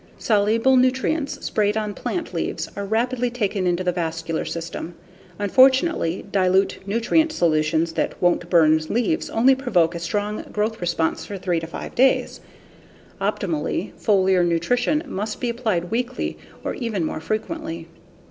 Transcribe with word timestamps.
Soluble 0.17 0.77
nutrients 0.77 1.45
sprayed 1.45 1.77
on 1.77 1.93
plant 1.93 2.33
leaves 2.33 2.67
are 2.75 2.87
rapidly 2.87 3.29
taken 3.29 3.67
into 3.67 3.83
the 3.83 3.91
vascular 3.91 4.43
system. 4.45 4.95
Unfortunately, 5.37 6.25
dilute 6.31 6.79
nutrient 6.87 7.31
solutions 7.31 7.93
that 7.93 8.19
won't 8.19 8.49
burn 8.49 8.79
leaves 8.89 9.29
only 9.29 9.53
provoke 9.53 9.93
a 9.93 9.99
strong 9.99 10.41
growth 10.51 10.81
response 10.81 11.23
for 11.23 11.37
3 11.37 11.59
to 11.59 11.67
5 11.67 11.93
days. 11.93 12.41
Optimally, 13.21 13.93
foliar 13.93 14.43
nutrition 14.43 15.03
must 15.05 15.39
be 15.39 15.49
applied 15.49 15.91
weekly 15.91 16.35
or 16.63 16.73
even 16.73 17.05
more 17.05 17.19
frequently. 17.21 17.87